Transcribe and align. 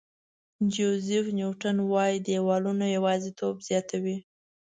جوزیف 0.73 1.25
نیوټن 1.37 1.77
وایي 1.91 2.17
دیوالونه 2.27 2.85
یوازېتوب 2.95 3.55
زیاتوي. 3.67 4.17